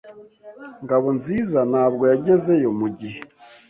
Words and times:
Ngabonziza 0.83 1.59
ntabwo 1.71 2.03
yagezeyo 2.11 2.69
mugihe. 2.79 3.19